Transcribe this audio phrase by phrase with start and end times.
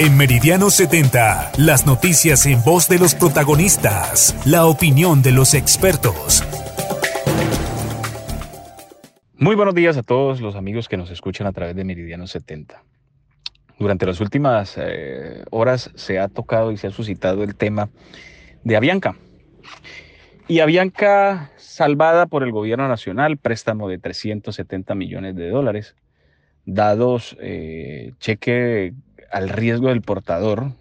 [0.00, 6.44] En Meridiano 70, las noticias en voz de los protagonistas, la opinión de los expertos.
[9.36, 12.80] Muy buenos días a todos los amigos que nos escuchan a través de Meridiano 70.
[13.80, 17.88] Durante las últimas eh, horas se ha tocado y se ha suscitado el tema
[18.62, 19.16] de Avianca.
[20.46, 25.96] Y Avianca salvada por el gobierno nacional, préstamo de 370 millones de dólares,
[26.66, 28.94] dados eh, cheque
[29.30, 30.72] al riesgo del portador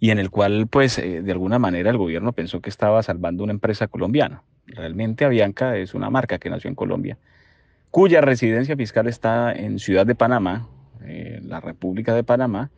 [0.00, 3.44] y en el cual, pues, eh, de alguna manera el gobierno pensó que estaba salvando
[3.44, 4.42] una empresa colombiana.
[4.66, 7.18] Realmente Avianca es una marca que nació en Colombia,
[7.90, 10.68] cuya residencia fiscal está en Ciudad de Panamá,
[11.00, 12.70] en la República de Panamá,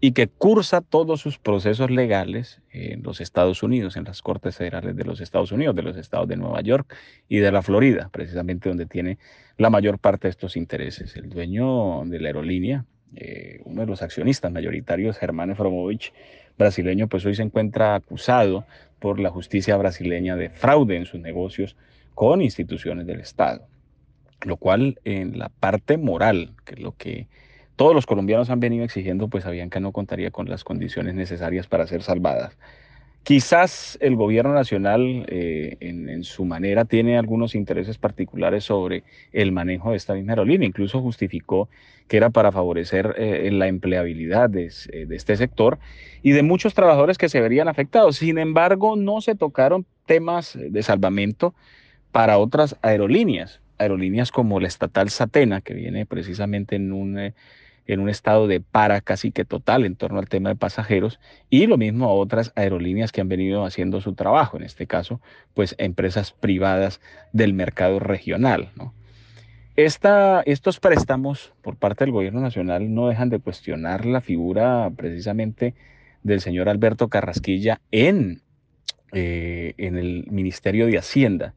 [0.00, 4.94] y que cursa todos sus procesos legales en los Estados Unidos, en las Cortes Federales
[4.94, 6.94] de los Estados Unidos, de los estados de Nueva York
[7.28, 9.18] y de la Florida, precisamente donde tiene
[9.56, 11.16] la mayor parte de estos intereses.
[11.16, 12.84] El dueño de la aerolínea,
[13.14, 16.12] eh, uno de los accionistas mayoritarios, Germán Efromovich,
[16.58, 18.66] brasileño, pues hoy se encuentra acusado
[18.98, 21.76] por la justicia brasileña de fraude en sus negocios
[22.14, 23.66] con instituciones del Estado,
[24.42, 27.28] lo cual en la parte moral, que es lo que
[27.76, 31.66] todos los colombianos han venido exigiendo, pues sabían que no contaría con las condiciones necesarias
[31.66, 32.56] para ser salvadas.
[33.26, 39.02] Quizás el gobierno nacional eh, en, su manera tiene algunos intereses particulares sobre
[39.32, 40.68] el manejo de esta misma aerolínea.
[40.68, 41.68] Incluso justificó
[42.06, 44.70] que era para favorecer eh, la empleabilidad eh,
[45.08, 45.80] de, este sector
[46.22, 48.14] y de muchos trabajadores que se verían afectados.
[48.14, 51.52] Sin embargo, no se tocaron temas de salvamento
[52.12, 53.60] para otras aerolíneas.
[53.78, 57.34] Aerolíneas como la estatal Satena, que viene precisamente en un
[57.86, 61.20] en un estado de para casi que total en torno al tema de pasajeros
[61.50, 65.20] y lo mismo a otras aerolíneas que han venido haciendo su trabajo, en este caso,
[65.54, 67.00] pues empresas privadas
[67.32, 68.70] del mercado regional.
[69.76, 75.74] Esta, estos préstamos por parte del gobierno nacional no dejan de cuestionar la figura precisamente
[76.22, 78.42] del señor Alberto Carrasquilla en,
[79.12, 81.54] eh, en el Ministerio de Hacienda.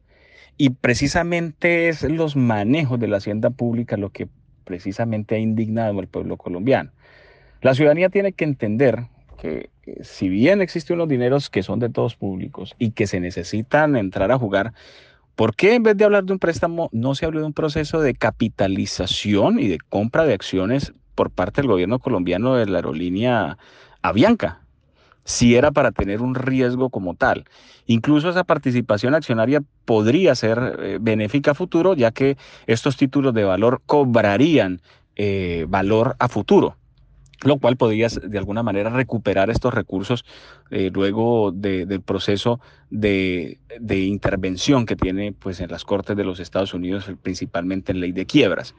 [0.58, 4.28] Y precisamente es los manejos de la hacienda pública lo que
[4.70, 6.92] precisamente ha indignado al pueblo colombiano.
[7.60, 11.88] La ciudadanía tiene que entender que eh, si bien existen unos dineros que son de
[11.88, 14.72] todos públicos y que se necesitan entrar a jugar,
[15.34, 18.00] ¿por qué en vez de hablar de un préstamo no se habla de un proceso
[18.00, 23.58] de capitalización y de compra de acciones por parte del gobierno colombiano de la aerolínea
[24.02, 24.60] Avianca?
[25.24, 27.44] Si era para tener un riesgo como tal.
[27.86, 32.36] Incluso esa participación accionaria podría ser eh, benéfica a futuro, ya que
[32.66, 34.80] estos títulos de valor cobrarían
[35.16, 36.76] eh, valor a futuro
[37.42, 40.24] lo cual podría de alguna manera recuperar estos recursos
[40.70, 42.60] eh, luego del proceso
[42.90, 48.00] de, de, intervención que tiene pues, en las Cortes de los Estados Unidos, principalmente en
[48.00, 48.74] ley de quiebras.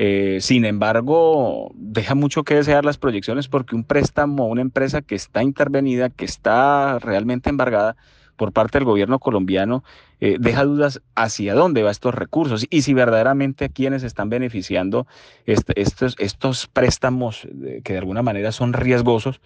[0.00, 5.02] Eh, sin embargo, deja mucho que desear las proyecciones porque un préstamo a una empresa
[5.02, 7.96] que está intervenida, que está realmente embargada
[8.36, 9.82] por parte del gobierno colombiano,
[10.20, 15.08] eh, deja dudas hacia dónde va estos recursos y si verdaderamente a quienes están beneficiando
[15.46, 17.48] estos, estos préstamos
[17.82, 19.40] que de alguna manera son riesgosos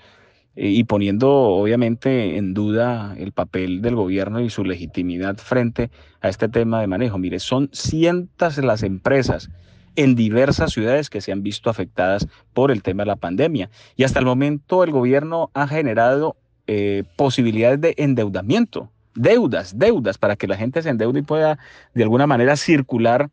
[0.54, 6.28] eh, y poniendo obviamente en duda el papel del gobierno y su legitimidad frente a
[6.28, 7.16] este tema de manejo.
[7.16, 9.50] Mire, son cientos las empresas
[9.96, 13.70] en diversas ciudades que se han visto afectadas por el tema de la pandemia.
[13.96, 16.36] Y hasta el momento el gobierno ha generado
[16.66, 21.58] eh, posibilidades de endeudamiento, deudas, deudas, para que la gente se endeude y pueda
[21.94, 23.30] de alguna manera circular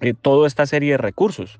[0.00, 1.58] eh, toda esta serie de recursos.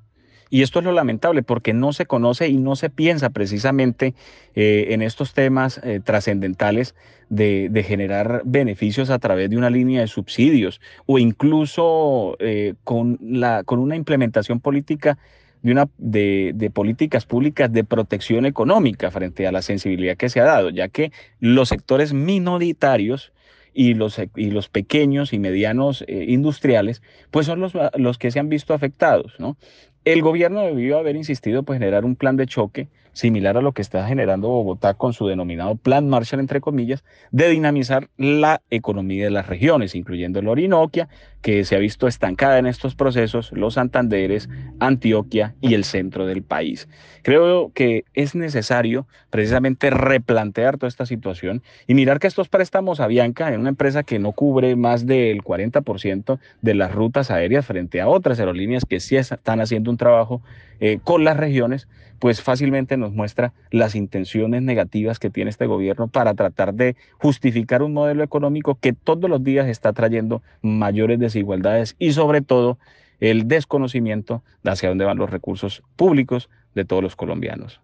[0.52, 4.12] Y esto es lo lamentable porque no se conoce y no se piensa precisamente
[4.54, 6.94] eh, en estos temas eh, trascendentales
[7.30, 13.64] de, generar beneficios a través de una línea de subsidios o incluso eh, con, la,
[13.64, 15.16] con una implementación política
[15.62, 20.44] de, una, de, políticas públicas de protección económica frente a la sensibilidad que se ha
[20.44, 23.32] dado, ya que los sectores minoritarios
[23.72, 28.50] y los, y los pequeños y medianos industriales, pues son los, los que se han
[28.50, 29.56] visto afectados, ¿no?
[30.04, 33.82] El gobierno debió haber insistido pues generar un plan de choque similar a lo que
[33.82, 39.30] está generando Bogotá con su denominado Plan Marshall, entre comillas, de dinamizar la economía de
[39.30, 41.08] las regiones, incluyendo el Orinoquia,
[41.42, 44.48] que se ha visto estancada en estos procesos, los Santanderes,
[44.78, 46.88] Antioquia y el centro del país.
[47.22, 53.08] Creo que es necesario precisamente replantear toda esta situación y mirar que estos préstamos a
[53.08, 58.00] Bianca, en una empresa que no cubre más del 40% de las rutas aéreas frente
[58.00, 60.42] a otras aerolíneas que sí están haciendo un trabajo
[60.80, 61.88] eh, con las regiones,
[62.22, 67.82] pues fácilmente nos muestra las intenciones negativas que tiene este gobierno para tratar de justificar
[67.82, 72.78] un modelo económico que todos los días está trayendo mayores desigualdades y sobre todo
[73.18, 77.80] el desconocimiento de hacia dónde van los recursos públicos de todos los colombianos.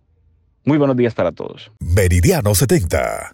[0.65, 1.73] Muy buenos días para todos.
[1.81, 3.27] Meridiano 70.